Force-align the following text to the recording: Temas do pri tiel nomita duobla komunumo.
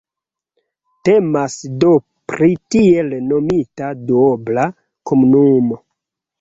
Temas 1.09 1.57
do 1.83 1.91
pri 2.33 2.49
tiel 2.77 3.13
nomita 3.29 3.93
duobla 4.11 4.69
komunumo. 5.13 5.83